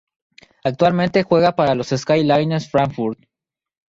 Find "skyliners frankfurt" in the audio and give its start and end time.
1.95-3.19